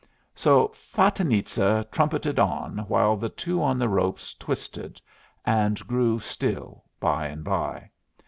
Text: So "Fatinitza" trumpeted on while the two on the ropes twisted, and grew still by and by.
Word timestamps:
So 0.33 0.69
"Fatinitza" 0.69 1.85
trumpeted 1.91 2.39
on 2.39 2.79
while 2.87 3.15
the 3.15 3.29
two 3.29 3.61
on 3.61 3.77
the 3.77 3.87
ropes 3.87 4.33
twisted, 4.33 4.99
and 5.45 5.77
grew 5.87 6.17
still 6.17 6.83
by 6.99 7.27
and 7.27 7.43
by. 7.43 7.91